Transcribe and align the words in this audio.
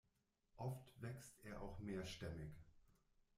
Oft 0.57 0.99
wächst 0.99 1.37
er 1.45 1.61
auch 1.61 1.77
mehrstämmig. 1.77 2.55